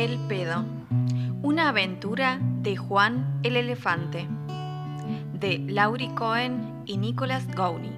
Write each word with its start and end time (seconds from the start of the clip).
El 0.00 0.18
pedo. 0.28 0.64
Una 1.42 1.68
aventura 1.68 2.38
de 2.40 2.74
Juan 2.74 3.38
el 3.42 3.54
Elefante. 3.58 4.26
De 5.34 5.58
Laurie 5.58 6.14
Cohen 6.14 6.84
y 6.86 6.96
Nicholas 6.96 7.46
Gowney. 7.54 7.92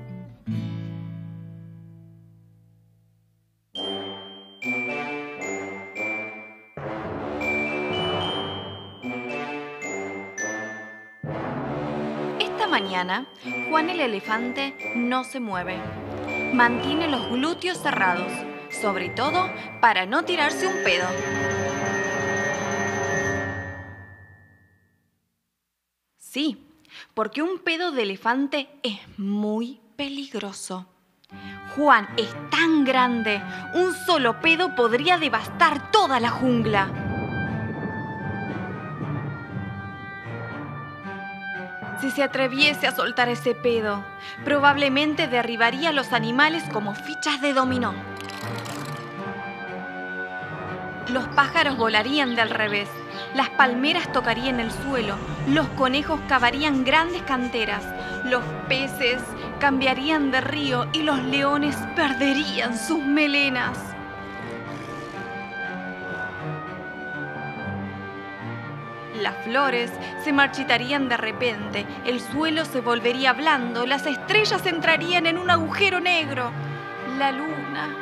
Esta 12.40 12.66
mañana, 12.66 13.28
Juan 13.71 13.90
el 13.90 14.00
Elefante 14.00 14.74
no 14.96 15.22
se 15.22 15.38
mueve. 15.38 15.76
Mantiene 16.52 17.06
los 17.06 17.30
glúteos 17.30 17.78
cerrados, 17.78 18.32
sobre 18.73 19.09
todo 19.09 19.48
para 19.80 20.05
no 20.05 20.24
tirarse 20.24 20.66
un 20.66 20.82
pedo. 20.82 21.06
Sí, 26.32 26.66
porque 27.12 27.42
un 27.42 27.59
pedo 27.59 27.92
de 27.92 28.04
elefante 28.04 28.66
es 28.82 28.98
muy 29.18 29.82
peligroso. 29.96 30.86
Juan 31.77 32.08
es 32.16 32.34
tan 32.48 32.84
grande, 32.84 33.42
un 33.74 33.92
solo 34.06 34.41
pedo 34.41 34.74
podría 34.74 35.18
devastar 35.18 35.91
toda 35.91 36.20
la 36.20 36.30
jungla. 36.30 36.88
Si 42.00 42.10
se 42.10 42.22
atreviese 42.22 42.86
a 42.86 42.96
soltar 42.96 43.28
ese 43.28 43.55
pedo, 43.55 44.02
probablemente 44.42 45.28
derribaría 45.28 45.91
a 45.91 45.92
los 45.92 46.14
animales 46.14 46.64
como 46.72 46.94
fichas 46.94 47.42
de 47.42 47.52
dominó. 47.52 47.92
Los 51.12 51.28
pájaros 51.28 51.76
volarían 51.76 52.34
del 52.34 52.48
revés, 52.48 52.88
las 53.34 53.50
palmeras 53.50 54.10
tocarían 54.12 54.60
el 54.60 54.70
suelo, 54.70 55.16
los 55.46 55.69
conejos 55.69 56.19
cavarían 56.27 56.84
grandes 56.84 57.20
canteras, 57.24 57.84
los 58.24 58.42
peces 58.66 59.20
cambiarían 59.60 60.30
de 60.30 60.41
río 60.41 60.88
y 60.94 61.02
los 61.02 61.22
leones 61.22 61.77
perderían 61.94 62.78
sus 62.78 63.04
melenas. 63.04 63.78
Las 69.20 69.36
flores 69.44 69.92
se 70.24 70.32
marchitarían 70.32 71.10
de 71.10 71.19
repente, 71.19 71.86
el 72.06 72.20
suelo 72.20 72.64
se 72.64 72.80
volvería 72.80 73.34
blando, 73.34 73.84
las 73.84 74.06
estrellas 74.06 74.64
entrarían 74.64 75.26
en 75.26 75.36
un 75.36 75.50
agujero 75.50 76.00
negro, 76.00 76.50
la 77.19 77.32
luna 77.32 77.94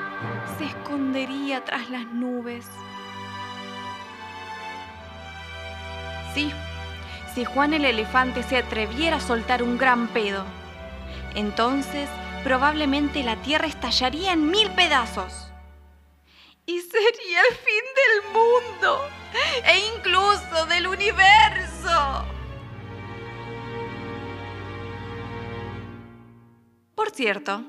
se 0.57 0.67
escondería 0.67 1.65
tras 1.65 1.91
las 1.91 2.07
nubes. 2.07 2.71
Sí, 6.35 6.53
si 7.35 7.45
Juan 7.45 7.75
el 7.75 7.85
elefante 7.85 8.43
se 8.43 8.57
atreviera 8.57 9.17
a 9.17 9.21
soltar 9.21 9.63
un 9.63 9.79
gran 9.79 10.09
pedo, 10.09 10.45
entonces 11.35 12.09
probablemente 12.45 13.23
la 13.23 13.37
tierra 13.37 13.67
estallaría 13.67 14.33
en 14.33 14.51
mil 14.51 14.71
pedazos. 14.71 15.47
Y 16.67 16.81
sería 16.81 17.41
el 17.51 17.57
fin 17.57 17.85
del 18.01 18.33
mundo 18.33 19.01
e 19.65 19.97
incluso 19.97 20.67
del 20.67 20.87
universo. 20.87 22.25
Por 26.95 27.11
cierto, 27.11 27.63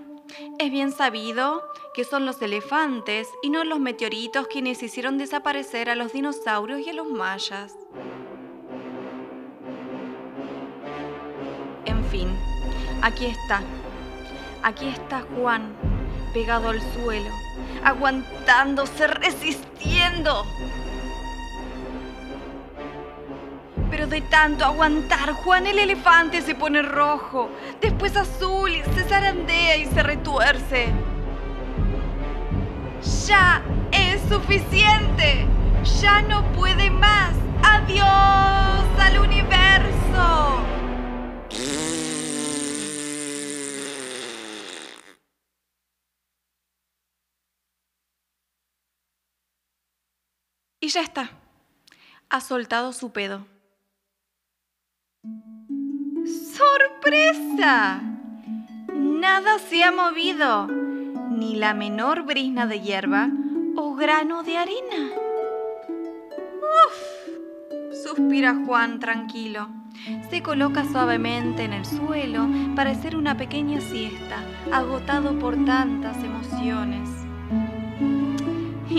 es 0.59 0.71
bien 0.71 0.91
sabido 0.91 1.63
que 1.93 2.03
son 2.03 2.25
los 2.25 2.41
elefantes 2.41 3.27
y 3.41 3.49
no 3.49 3.63
los 3.63 3.79
meteoritos 3.79 4.47
quienes 4.47 4.83
hicieron 4.83 5.17
desaparecer 5.17 5.89
a 5.89 5.95
los 5.95 6.13
dinosaurios 6.13 6.81
y 6.81 6.89
a 6.89 6.93
los 6.93 7.07
mayas. 7.07 7.73
Aquí 13.01 13.25
está. 13.25 13.61
Aquí 14.63 14.89
está 14.89 15.23
Juan, 15.35 15.73
pegado 16.33 16.69
al 16.69 16.81
suelo, 16.93 17.31
aguantándose, 17.83 19.07
resistiendo. 19.07 20.45
Pero 23.89 24.07
de 24.07 24.21
tanto 24.21 24.63
aguantar, 24.63 25.33
Juan 25.33 25.67
el 25.67 25.79
elefante 25.79 26.41
se 26.41 26.55
pone 26.55 26.81
rojo, 26.81 27.49
después 27.81 28.15
azul 28.15 28.71
y 28.71 28.83
se 28.93 29.03
zarandea 29.03 29.77
y 29.77 29.85
se 29.87 30.03
retuerce. 30.03 30.93
Ya 33.27 33.61
es 33.91 34.21
suficiente. 34.29 35.47
Y 50.83 50.87
ya 50.87 51.01
está. 51.01 51.29
Ha 52.29 52.41
soltado 52.41 52.91
su 52.91 53.11
pedo. 53.11 53.45
¡Sorpresa! 56.25 58.01
Nada 58.91 59.59
se 59.59 59.83
ha 59.83 59.91
movido, 59.91 60.65
ni 60.65 61.55
la 61.55 61.75
menor 61.75 62.23
brisna 62.23 62.65
de 62.65 62.81
hierba 62.81 63.29
o 63.75 63.93
grano 63.93 64.41
de 64.41 64.57
arena. 64.57 65.11
¡Uf! 66.87 68.03
Suspira 68.03 68.55
Juan 68.65 68.99
tranquilo. 68.99 69.69
Se 70.31 70.41
coloca 70.41 70.83
suavemente 70.85 71.63
en 71.63 71.73
el 71.73 71.85
suelo 71.85 72.47
para 72.75 72.89
hacer 72.89 73.15
una 73.15 73.37
pequeña 73.37 73.81
siesta, 73.81 74.43
agotado 74.71 75.37
por 75.37 75.63
tantas 75.63 76.17
emociones. 76.23 77.07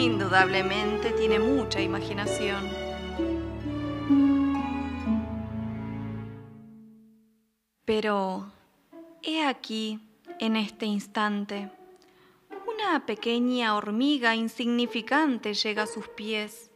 Indudablemente 0.03 1.13
tiene 1.13 1.39
mucha 1.39 1.81
imaginación. 1.81 2.69
Pero 7.85 8.51
he 9.23 9.45
aquí, 9.45 10.01
en 10.41 10.57
este 10.57 10.87
instante, 10.87 11.71
una 12.67 13.07
pequeña 13.07 13.77
hormiga 13.77 14.35
insignificante 14.35 15.55
llega 15.55 15.85
a 15.85 15.87
sus 15.87 16.09
pies. 16.09 16.72